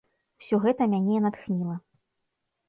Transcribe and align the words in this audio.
Усё 0.43 0.55
гэта 0.63 0.87
мяне 0.93 1.19
натхніла. 1.27 1.75